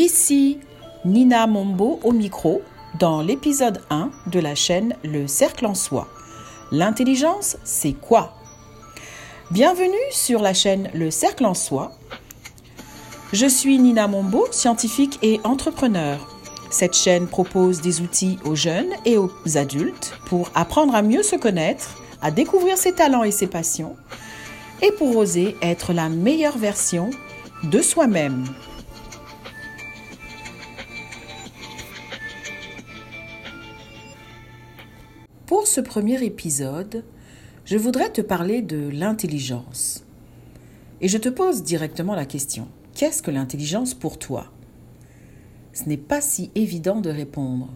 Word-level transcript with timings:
Ici 0.00 0.58
Nina 1.04 1.46
Mombo 1.46 2.00
au 2.02 2.12
micro 2.12 2.62
dans 2.98 3.20
l'épisode 3.20 3.82
1 3.90 4.10
de 4.28 4.40
la 4.40 4.54
chaîne 4.54 4.96
Le 5.04 5.26
Cercle 5.26 5.66
en 5.66 5.74
Soi. 5.74 6.08
L'intelligence, 6.72 7.58
c'est 7.64 7.92
quoi? 7.92 8.32
Bienvenue 9.50 9.92
sur 10.10 10.40
la 10.40 10.54
chaîne 10.54 10.88
Le 10.94 11.10
Cercle 11.10 11.44
en 11.44 11.52
Soi. 11.52 11.92
Je 13.34 13.44
suis 13.44 13.78
Nina 13.78 14.08
Mombo, 14.08 14.46
scientifique 14.52 15.18
et 15.20 15.38
entrepreneur. 15.44 16.34
Cette 16.70 16.96
chaîne 16.96 17.26
propose 17.26 17.82
des 17.82 18.00
outils 18.00 18.38
aux 18.46 18.54
jeunes 18.54 18.94
et 19.04 19.18
aux 19.18 19.30
adultes 19.56 20.14
pour 20.24 20.48
apprendre 20.54 20.94
à 20.94 21.02
mieux 21.02 21.22
se 21.22 21.36
connaître, 21.36 22.02
à 22.22 22.30
découvrir 22.30 22.78
ses 22.78 22.94
talents 22.94 23.24
et 23.24 23.32
ses 23.32 23.48
passions, 23.48 23.96
et 24.80 24.92
pour 24.92 25.14
oser 25.18 25.58
être 25.60 25.92
la 25.92 26.08
meilleure 26.08 26.56
version 26.56 27.10
de 27.64 27.82
soi-même. 27.82 28.46
Pour 35.50 35.66
ce 35.66 35.80
premier 35.80 36.22
épisode, 36.22 37.02
je 37.64 37.76
voudrais 37.76 38.12
te 38.12 38.20
parler 38.20 38.62
de 38.62 38.88
l'intelligence. 38.88 40.04
Et 41.00 41.08
je 41.08 41.18
te 41.18 41.28
pose 41.28 41.64
directement 41.64 42.14
la 42.14 42.24
question, 42.24 42.68
qu'est-ce 42.94 43.20
que 43.20 43.32
l'intelligence 43.32 43.92
pour 43.92 44.20
toi? 44.20 44.46
Ce 45.72 45.88
n'est 45.88 45.96
pas 45.96 46.20
si 46.20 46.52
évident 46.54 47.00
de 47.00 47.10
répondre. 47.10 47.68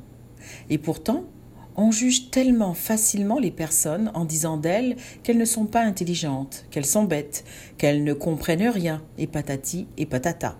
Et 0.70 0.79
pourtant, 0.79 1.24
on 1.74 1.91
juge 1.91 2.30
tellement 2.30 2.74
facilement 2.74 3.41
les 3.41 3.51
personnes 3.51 4.12
en 4.15 4.24
disant 4.24 4.56
d'elles 4.56 4.95
qu'elles 5.24 5.37
ne 5.37 5.45
sont 5.45 5.66
pas 5.66 5.82
intelligentes, 5.82 6.66
qu'elles 6.70 6.87
sont 6.87 7.02
bêtes, 7.02 7.45
qu'elles 7.77 8.04
ne 8.04 8.12
comprennent 8.12 8.68
rien, 8.68 9.02
et 9.18 9.27
patati 9.27 9.88
et 9.96 10.06
patata. 10.06 10.56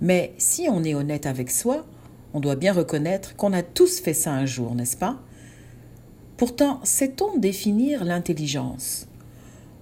Mais 0.00 0.34
si 0.38 0.66
on 0.68 0.82
est 0.82 0.96
honnête 0.96 1.26
avec 1.26 1.52
soi, 1.52 1.86
on 2.34 2.40
doit 2.40 2.56
bien 2.56 2.72
reconnaître 2.72 3.36
qu'on 3.36 3.52
a 3.52 3.62
tous 3.62 4.00
fait 4.00 4.12
ça 4.12 4.32
un 4.32 4.44
jour, 4.44 4.74
n'est-ce 4.74 4.96
pas? 4.96 5.22
Pourtant, 6.40 6.80
sait-on 6.84 7.36
définir 7.36 8.02
l'intelligence? 8.02 9.06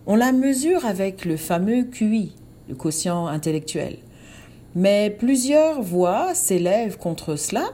On 0.09 0.17
la 0.17 0.33
mesure 0.33 0.87
avec 0.87 1.25
le 1.25 1.37
fameux 1.37 1.84
QI, 1.84 2.33
le 2.69 2.75
quotient 2.75 3.28
intellectuel. 3.28 3.98
Mais 4.75 5.09
plusieurs 5.09 5.81
voix 5.81 6.34
s'élèvent 6.34 6.98
contre 6.98 7.37
cela, 7.37 7.70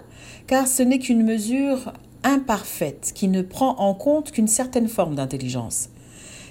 car 0.47 0.67
ce 0.67 0.83
n'est 0.83 0.99
qu'une 0.99 1.25
mesure 1.25 1.95
imparfaite 2.25 3.13
qui 3.15 3.29
ne 3.29 3.41
prend 3.41 3.75
en 3.79 3.95
compte 3.95 4.33
qu'une 4.33 4.49
certaine 4.49 4.89
forme 4.89 5.15
d'intelligence, 5.15 5.89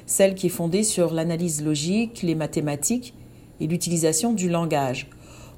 celle 0.07 0.33
qui 0.33 0.47
est 0.47 0.49
fondée 0.49 0.81
sur 0.81 1.13
l'analyse 1.13 1.63
logique, 1.63 2.23
les 2.23 2.33
mathématiques 2.33 3.13
et 3.59 3.67
l'utilisation 3.67 4.33
du 4.33 4.49
langage. 4.49 5.07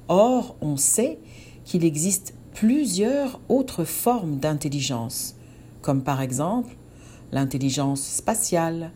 Or, 0.08 0.56
on 0.60 0.76
sait 0.76 1.20
qu'il 1.64 1.86
existe 1.86 2.34
plusieurs 2.52 3.40
autres 3.48 3.84
formes 3.84 4.36
d'intelligence 4.36 5.35
comme 5.86 6.02
par 6.02 6.20
exemple 6.20 6.74
l'intelligence 7.30 8.02
spatiale, 8.02 8.90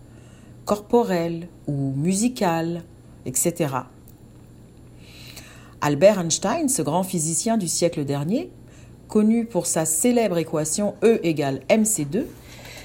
corporelle 0.64 1.46
ou 1.68 1.92
musicale, 1.94 2.82
etc. 3.26 3.74
Albert 5.80 6.18
Einstein, 6.18 6.68
ce 6.68 6.82
grand 6.82 7.04
physicien 7.04 7.58
du 7.58 7.68
siècle 7.68 8.04
dernier, 8.04 8.50
connu 9.06 9.44
pour 9.44 9.66
sa 9.66 9.84
célèbre 9.84 10.38
équation 10.38 10.96
E 11.04 11.20
égale 11.22 11.60
mc2, 11.68 12.24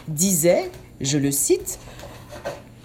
disait, 0.07 0.69
je 1.01 1.17
le 1.17 1.31
cite, 1.31 1.79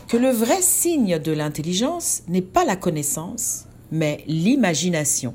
que 0.09 0.17
le 0.17 0.31
vrai 0.31 0.63
signe 0.63 1.19
de 1.19 1.33
l'intelligence 1.33 2.23
n'est 2.29 2.41
pas 2.41 2.65
la 2.65 2.77
connaissance, 2.77 3.67
mais 3.93 4.25
l'imagination. 4.27 5.35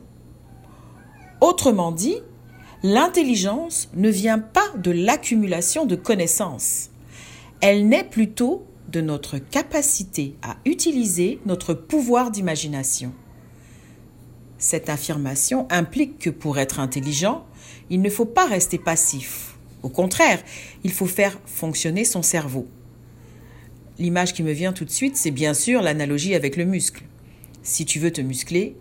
Autrement 1.42 1.92
dit, 1.92 2.23
L'intelligence 2.88 3.89
ne 3.95 4.11
vient 4.11 4.38
pas 4.38 4.69
de 4.78 4.91
l'accumulation 4.91 5.88
de 5.88 5.95
connaissances. 5.95 6.92
Elle 7.60 7.89
naît 7.89 8.04
plutôt 8.04 8.64
de 8.92 9.02
notre 9.02 9.39
capacité 9.39 10.36
à 10.43 10.58
utiliser 10.65 11.39
notre 11.48 11.73
pouvoir 11.73 12.30
d'imagination. 12.30 13.11
Cette 14.60 14.89
affirmation 14.89 15.65
implique 15.71 16.20
que 16.20 16.30
pour 16.30 16.60
être 16.60 16.80
intelligent, 16.80 17.43
il 17.89 18.04
ne 18.04 18.10
faut 18.11 18.23
pas 18.23 18.45
rester 18.45 18.77
passif. 18.77 19.58
Au 19.81 19.89
contraire, 19.89 20.43
il 20.83 20.92
faut 20.92 21.08
faire 21.08 21.39
fonctionner 21.48 22.05
son 22.05 22.21
cerveau. 22.21 22.67
L'image 23.98 24.31
qui 24.31 24.43
me 24.43 24.52
vient 24.52 24.73
tout 24.73 24.86
de 24.86 24.92
suite, 24.92 25.17
c'est 25.17 25.31
bien 25.31 25.55
sûr 25.55 25.81
l'analogie 25.81 26.36
avec 26.36 26.55
le 26.55 26.65
muscle. 26.65 27.04
Si 27.64 27.83
tu 27.86 27.98
veux 27.98 28.11
te 28.11 28.21
muscler, 28.21 28.76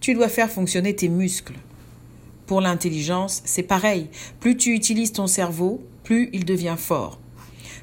tu 0.00 0.14
dois 0.14 0.30
faire 0.30 0.50
fonctionner 0.50 0.96
tes 0.96 1.10
muscles. 1.10 1.56
Pour 2.46 2.60
l'intelligence, 2.60 3.42
c'est 3.44 3.64
pareil. 3.64 4.08
Plus 4.40 4.56
tu 4.56 4.72
utilises 4.72 5.12
ton 5.12 5.26
cerveau, 5.26 5.82
plus 6.04 6.30
il 6.32 6.44
devient 6.44 6.76
fort. 6.78 7.18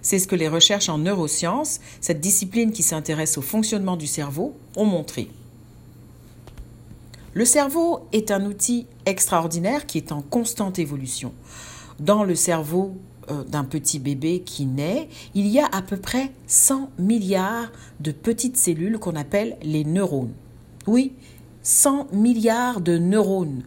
C'est 0.01 0.19
ce 0.19 0.27
que 0.27 0.35
les 0.35 0.47
recherches 0.47 0.89
en 0.89 0.97
neurosciences, 0.97 1.79
cette 2.01 2.21
discipline 2.21 2.71
qui 2.71 2.83
s'intéresse 2.83 3.37
au 3.37 3.41
fonctionnement 3.41 3.97
du 3.97 4.07
cerveau, 4.07 4.55
ont 4.75 4.85
montré. 4.85 5.29
Le 7.33 7.45
cerveau 7.45 8.01
est 8.11 8.31
un 8.31 8.45
outil 8.45 8.85
extraordinaire 9.05 9.85
qui 9.85 9.97
est 9.97 10.11
en 10.11 10.21
constante 10.21 10.77
évolution. 10.77 11.33
Dans 11.99 12.23
le 12.23 12.35
cerveau 12.35 12.95
euh, 13.31 13.43
d'un 13.43 13.63
petit 13.63 13.99
bébé 13.99 14.41
qui 14.45 14.65
naît, 14.65 15.09
il 15.33 15.47
y 15.47 15.59
a 15.59 15.65
à 15.71 15.81
peu 15.81 15.97
près 15.97 16.31
100 16.47 16.89
milliards 16.99 17.71
de 17.99 18.11
petites 18.11 18.57
cellules 18.57 18.99
qu'on 18.99 19.15
appelle 19.15 19.57
les 19.61 19.83
neurones. 19.83 20.33
Oui, 20.85 21.13
100 21.63 22.09
milliards 22.13 22.81
de 22.81 22.97
neurones 22.97 23.63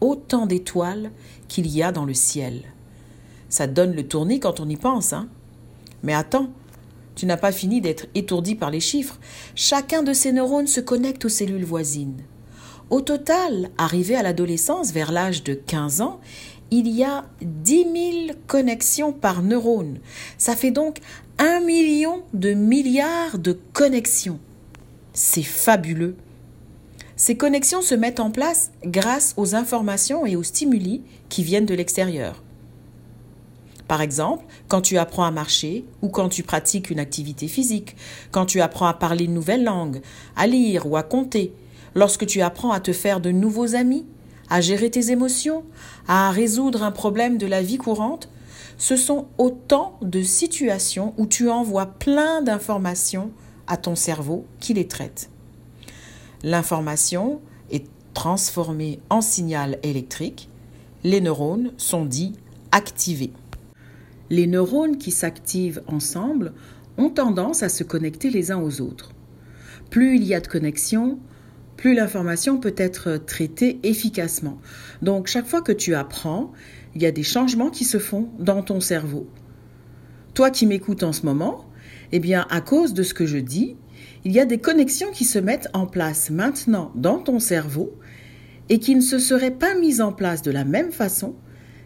autant 0.00 0.46
d'étoiles 0.46 1.10
qu'il 1.48 1.66
y 1.66 1.82
a 1.82 1.92
dans 1.92 2.04
le 2.04 2.14
ciel. 2.14 2.62
Ça 3.48 3.66
donne 3.66 3.94
le 3.94 4.06
tournis 4.06 4.40
quand 4.40 4.60
on 4.60 4.68
y 4.68 4.76
pense, 4.76 5.12
hein. 5.12 5.28
Mais 6.02 6.14
attends, 6.14 6.50
tu 7.14 7.26
n'as 7.26 7.36
pas 7.36 7.52
fini 7.52 7.80
d'être 7.80 8.06
étourdi 8.14 8.54
par 8.54 8.70
les 8.70 8.80
chiffres. 8.80 9.18
Chacun 9.54 10.02
de 10.02 10.12
ces 10.12 10.32
neurones 10.32 10.66
se 10.66 10.80
connecte 10.80 11.24
aux 11.24 11.30
cellules 11.30 11.64
voisines. 11.64 12.22
Au 12.88 13.00
total, 13.00 13.70
arrivé 13.78 14.16
à 14.16 14.22
l'adolescence, 14.22 14.92
vers 14.92 15.12
l'âge 15.12 15.44
de 15.44 15.54
15 15.54 16.00
ans, 16.00 16.20
il 16.70 16.88
y 16.88 17.04
a 17.04 17.24
10 17.42 17.86
000 18.26 18.38
connexions 18.46 19.12
par 19.12 19.42
neurone. 19.42 19.98
Ça 20.38 20.56
fait 20.56 20.70
donc 20.70 20.98
un 21.38 21.60
million 21.60 22.22
de 22.32 22.52
milliards 22.52 23.38
de 23.38 23.58
connexions. 23.72 24.38
C'est 25.12 25.42
fabuleux. 25.42 26.16
Ces 27.22 27.36
connexions 27.36 27.82
se 27.82 27.94
mettent 27.94 28.18
en 28.18 28.30
place 28.30 28.70
grâce 28.82 29.34
aux 29.36 29.54
informations 29.54 30.24
et 30.24 30.36
aux 30.36 30.42
stimuli 30.42 31.02
qui 31.28 31.42
viennent 31.42 31.66
de 31.66 31.74
l'extérieur. 31.74 32.42
Par 33.86 34.00
exemple, 34.00 34.46
quand 34.68 34.80
tu 34.80 34.96
apprends 34.96 35.24
à 35.24 35.30
marcher 35.30 35.84
ou 36.00 36.08
quand 36.08 36.30
tu 36.30 36.42
pratiques 36.42 36.88
une 36.88 36.98
activité 36.98 37.46
physique, 37.46 37.94
quand 38.30 38.46
tu 38.46 38.62
apprends 38.62 38.86
à 38.86 38.94
parler 38.94 39.26
une 39.26 39.34
nouvelle 39.34 39.64
langue, 39.64 40.00
à 40.34 40.46
lire 40.46 40.86
ou 40.86 40.96
à 40.96 41.02
compter, 41.02 41.52
lorsque 41.94 42.24
tu 42.24 42.40
apprends 42.40 42.72
à 42.72 42.80
te 42.80 42.94
faire 42.94 43.20
de 43.20 43.30
nouveaux 43.30 43.74
amis, 43.74 44.06
à 44.48 44.62
gérer 44.62 44.90
tes 44.90 45.10
émotions, 45.10 45.64
à 46.08 46.30
résoudre 46.30 46.82
un 46.82 46.90
problème 46.90 47.36
de 47.36 47.46
la 47.46 47.60
vie 47.60 47.76
courante, 47.76 48.30
ce 48.78 48.96
sont 48.96 49.26
autant 49.36 49.98
de 50.00 50.22
situations 50.22 51.12
où 51.18 51.26
tu 51.26 51.50
envoies 51.50 51.84
plein 51.84 52.40
d'informations 52.40 53.30
à 53.66 53.76
ton 53.76 53.94
cerveau 53.94 54.46
qui 54.58 54.72
les 54.72 54.88
traite. 54.88 55.28
L'information 56.42 57.40
est 57.70 57.86
transformée 58.14 59.00
en 59.10 59.20
signal 59.20 59.78
électrique. 59.82 60.48
Les 61.04 61.20
neurones 61.20 61.72
sont 61.76 62.04
dits 62.04 62.32
activés. 62.72 63.32
Les 64.30 64.46
neurones 64.46 64.96
qui 64.96 65.10
s'activent 65.10 65.82
ensemble 65.86 66.52
ont 66.96 67.10
tendance 67.10 67.62
à 67.62 67.68
se 67.68 67.84
connecter 67.84 68.30
les 68.30 68.50
uns 68.50 68.60
aux 68.60 68.80
autres. 68.80 69.12
Plus 69.90 70.16
il 70.16 70.24
y 70.24 70.34
a 70.34 70.40
de 70.40 70.46
connexion, 70.46 71.18
plus 71.76 71.94
l'information 71.94 72.58
peut 72.58 72.74
être 72.76 73.16
traitée 73.16 73.80
efficacement. 73.82 74.58
Donc 75.02 75.26
chaque 75.26 75.46
fois 75.46 75.62
que 75.62 75.72
tu 75.72 75.94
apprends, 75.94 76.52
il 76.94 77.02
y 77.02 77.06
a 77.06 77.12
des 77.12 77.22
changements 77.22 77.70
qui 77.70 77.84
se 77.84 77.98
font 77.98 78.28
dans 78.38 78.62
ton 78.62 78.80
cerveau. 78.80 79.26
Toi 80.34 80.50
qui 80.50 80.66
m'écoutes 80.66 81.02
en 81.02 81.12
ce 81.12 81.26
moment, 81.26 81.64
eh 82.12 82.20
bien 82.20 82.46
à 82.50 82.60
cause 82.60 82.94
de 82.94 83.02
ce 83.02 83.14
que 83.14 83.26
je 83.26 83.38
dis, 83.38 83.76
il 84.24 84.32
y 84.32 84.40
a 84.40 84.44
des 84.44 84.58
connexions 84.58 85.10
qui 85.12 85.24
se 85.24 85.38
mettent 85.38 85.68
en 85.72 85.86
place 85.86 86.30
maintenant 86.30 86.92
dans 86.94 87.18
ton 87.18 87.38
cerveau 87.38 87.92
et 88.68 88.78
qui 88.78 88.94
ne 88.94 89.00
se 89.00 89.18
seraient 89.18 89.50
pas 89.50 89.74
mises 89.74 90.00
en 90.00 90.12
place 90.12 90.42
de 90.42 90.50
la 90.50 90.64
même 90.64 90.92
façon 90.92 91.34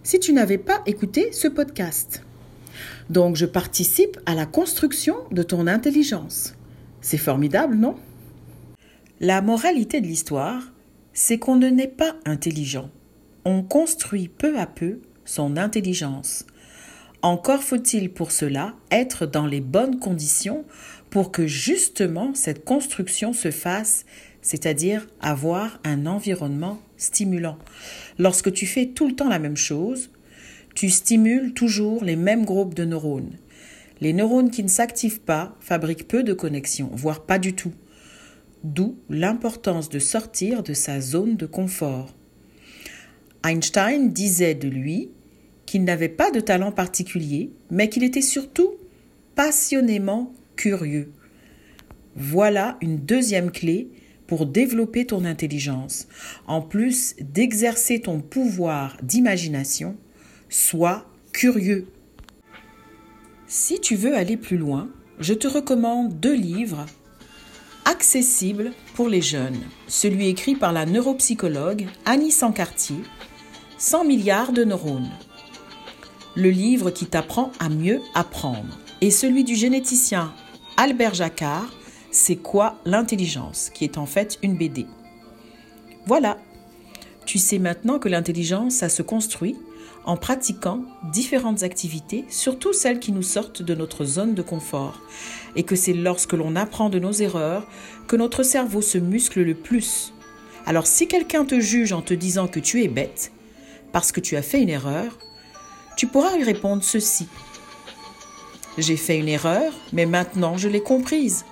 si 0.02 0.18
tu 0.18 0.32
n'avais 0.32 0.58
pas 0.58 0.82
écouté 0.86 1.32
ce 1.32 1.48
podcast. 1.48 2.22
Donc 3.08 3.36
je 3.36 3.46
participe 3.46 4.18
à 4.26 4.34
la 4.34 4.46
construction 4.46 5.16
de 5.30 5.42
ton 5.42 5.66
intelligence. 5.66 6.54
C'est 7.00 7.18
formidable, 7.18 7.76
non? 7.76 7.96
La 9.20 9.40
moralité 9.40 10.00
de 10.00 10.06
l'histoire, 10.06 10.72
c'est 11.12 11.38
qu'on 11.38 11.56
ne 11.56 11.68
naît 11.68 11.86
pas 11.86 12.16
intelligent. 12.26 12.90
On 13.44 13.62
construit 13.62 14.28
peu 14.28 14.58
à 14.58 14.66
peu 14.66 15.00
son 15.24 15.56
intelligence. 15.56 16.44
Encore 17.24 17.62
faut-il 17.62 18.10
pour 18.10 18.32
cela 18.32 18.74
être 18.90 19.24
dans 19.24 19.46
les 19.46 19.62
bonnes 19.62 19.98
conditions 19.98 20.66
pour 21.08 21.32
que 21.32 21.46
justement 21.46 22.34
cette 22.34 22.66
construction 22.66 23.32
se 23.32 23.50
fasse 23.50 24.04
c'est-à-dire 24.42 25.08
avoir 25.22 25.80
un 25.84 26.04
environnement 26.04 26.82
stimulant. 26.98 27.56
Lorsque 28.18 28.52
tu 28.52 28.66
fais 28.66 28.88
tout 28.88 29.08
le 29.08 29.14
temps 29.14 29.30
la 29.30 29.38
même 29.38 29.56
chose, 29.56 30.10
tu 30.74 30.90
stimules 30.90 31.54
toujours 31.54 32.04
les 32.04 32.16
mêmes 32.16 32.44
groupes 32.44 32.74
de 32.74 32.84
neurones. 32.84 33.38
Les 34.02 34.12
neurones 34.12 34.50
qui 34.50 34.62
ne 34.62 34.68
s'activent 34.68 35.22
pas 35.22 35.56
fabriquent 35.60 36.06
peu 36.06 36.24
de 36.24 36.34
connexions, 36.34 36.90
voire 36.92 37.24
pas 37.24 37.38
du 37.38 37.54
tout. 37.54 37.72
D'où 38.64 38.98
l'importance 39.08 39.88
de 39.88 39.98
sortir 39.98 40.62
de 40.62 40.74
sa 40.74 41.00
zone 41.00 41.36
de 41.38 41.46
confort. 41.46 42.14
Einstein 43.46 44.12
disait 44.12 44.54
de 44.54 44.68
lui 44.68 45.08
qu'il 45.74 45.82
n'avait 45.82 46.08
pas 46.08 46.30
de 46.30 46.38
talent 46.38 46.70
particulier, 46.70 47.50
mais 47.68 47.88
qu'il 47.88 48.04
était 48.04 48.22
surtout 48.22 48.74
passionnément 49.34 50.32
curieux. 50.54 51.10
Voilà 52.14 52.78
une 52.80 52.98
deuxième 52.98 53.50
clé 53.50 53.88
pour 54.28 54.46
développer 54.46 55.04
ton 55.04 55.24
intelligence. 55.24 56.06
En 56.46 56.62
plus 56.62 57.16
d'exercer 57.18 58.00
ton 58.00 58.20
pouvoir 58.20 58.96
d'imagination, 59.02 59.96
sois 60.48 61.10
curieux. 61.32 61.88
Si 63.48 63.80
tu 63.80 63.96
veux 63.96 64.14
aller 64.14 64.36
plus 64.36 64.58
loin, 64.58 64.90
je 65.18 65.34
te 65.34 65.48
recommande 65.48 66.20
deux 66.20 66.36
livres 66.36 66.86
accessibles 67.84 68.70
pour 68.94 69.08
les 69.08 69.22
jeunes. 69.22 69.58
Celui 69.88 70.28
écrit 70.28 70.54
par 70.54 70.72
la 70.72 70.86
neuropsychologue 70.86 71.88
Annie 72.04 72.30
Sancartier, 72.30 73.02
100 73.78 74.04
milliards 74.04 74.52
de 74.52 74.62
neurones. 74.62 75.10
Le 76.36 76.50
livre 76.50 76.90
qui 76.90 77.06
t'apprend 77.06 77.52
à 77.60 77.68
mieux 77.68 78.00
apprendre. 78.14 78.78
Et 79.00 79.12
celui 79.12 79.44
du 79.44 79.54
généticien 79.54 80.32
Albert 80.76 81.14
Jacquard, 81.14 81.72
c'est 82.10 82.36
quoi 82.36 82.80
l'intelligence, 82.84 83.70
qui 83.72 83.84
est 83.84 83.98
en 83.98 84.06
fait 84.06 84.38
une 84.42 84.56
BD. 84.56 84.86
Voilà, 86.06 86.38
tu 87.24 87.38
sais 87.38 87.58
maintenant 87.58 88.00
que 88.00 88.08
l'intelligence, 88.08 88.74
ça 88.74 88.88
se 88.88 89.02
construit 89.02 89.56
en 90.04 90.16
pratiquant 90.16 90.82
différentes 91.12 91.62
activités, 91.62 92.24
surtout 92.28 92.72
celles 92.72 92.98
qui 92.98 93.12
nous 93.12 93.22
sortent 93.22 93.62
de 93.62 93.74
notre 93.74 94.04
zone 94.04 94.34
de 94.34 94.42
confort, 94.42 95.00
et 95.54 95.62
que 95.62 95.76
c'est 95.76 95.94
lorsque 95.94 96.34
l'on 96.34 96.56
apprend 96.56 96.90
de 96.90 96.98
nos 96.98 97.12
erreurs 97.12 97.66
que 98.08 98.16
notre 98.16 98.42
cerveau 98.42 98.82
se 98.82 98.98
muscle 98.98 99.42
le 99.42 99.54
plus. 99.54 100.12
Alors 100.66 100.86
si 100.86 101.06
quelqu'un 101.06 101.44
te 101.44 101.60
juge 101.60 101.92
en 101.92 102.02
te 102.02 102.12
disant 102.12 102.48
que 102.48 102.60
tu 102.60 102.82
es 102.82 102.88
bête, 102.88 103.32
parce 103.92 104.10
que 104.12 104.20
tu 104.20 104.36
as 104.36 104.42
fait 104.42 104.60
une 104.60 104.68
erreur, 104.68 105.16
tu 105.96 106.06
pourras 106.06 106.36
lui 106.36 106.44
répondre 106.44 106.82
ceci. 106.82 107.28
J'ai 108.78 108.96
fait 108.96 109.18
une 109.18 109.28
erreur, 109.28 109.72
mais 109.92 110.06
maintenant 110.06 110.56
je 110.56 110.68
l'ai 110.68 110.82
comprise 110.82 111.44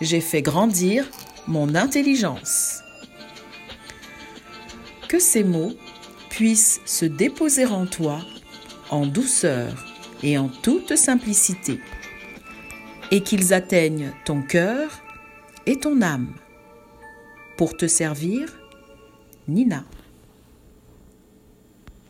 j'ai 0.00 0.20
fait 0.20 0.42
grandir 0.42 1.08
mon 1.46 1.74
intelligence. 1.74 2.82
Que 5.08 5.18
ces 5.18 5.44
mots 5.44 5.72
puissent 6.28 6.80
se 6.84 7.04
déposer 7.04 7.66
en 7.66 7.86
toi 7.86 8.20
en 8.90 9.06
douceur 9.06 9.84
et 10.22 10.38
en 10.38 10.48
toute 10.48 10.96
simplicité, 10.96 11.80
et 13.10 13.22
qu'ils 13.22 13.52
atteignent 13.52 14.12
ton 14.24 14.42
cœur 14.42 14.90
et 15.66 15.78
ton 15.78 16.02
âme. 16.02 16.34
Pour 17.56 17.76
te 17.76 17.86
servir, 17.86 18.48
Nina. 19.48 19.84